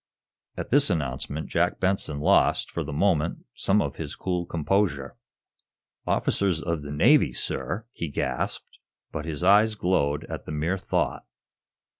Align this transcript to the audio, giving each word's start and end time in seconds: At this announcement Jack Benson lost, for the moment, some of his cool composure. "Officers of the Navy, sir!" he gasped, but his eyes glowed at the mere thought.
At 0.57 0.71
this 0.71 0.89
announcement 0.89 1.47
Jack 1.47 1.79
Benson 1.79 2.19
lost, 2.21 2.71
for 2.71 2.83
the 2.83 2.91
moment, 2.91 3.45
some 3.53 3.83
of 3.83 3.97
his 3.97 4.15
cool 4.15 4.47
composure. 4.47 5.15
"Officers 6.07 6.59
of 6.59 6.81
the 6.81 6.89
Navy, 6.89 7.33
sir!" 7.33 7.85
he 7.91 8.07
gasped, 8.09 8.79
but 9.11 9.25
his 9.25 9.43
eyes 9.43 9.75
glowed 9.75 10.23
at 10.23 10.45
the 10.47 10.51
mere 10.51 10.79
thought. 10.79 11.27